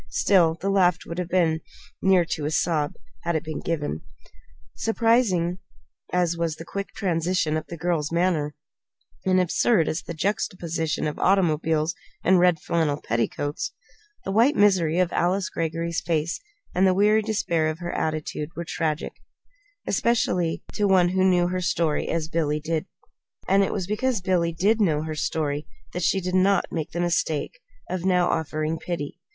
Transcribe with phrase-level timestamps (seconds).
[0.09, 1.61] Still, the laugh would have been
[2.01, 4.01] near to a sob, had it been given.
[4.73, 5.59] Surprising
[6.11, 8.55] as was the quick transition in the girl's manner,
[9.27, 11.93] and absurd as was the juxtaposition of automobiles
[12.23, 13.73] and red flannel petticoats,
[14.25, 16.39] the white misery of Alice Greggory's face
[16.73, 19.13] and the weary despair of her attitude were tragic
[19.87, 22.87] specially to one who knew her story as did Billy Neilson.
[23.47, 26.99] And it was because Billy did know her story that she did not make the
[26.99, 29.19] mistake now of offering pity.